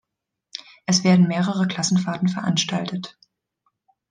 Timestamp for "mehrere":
1.27-1.67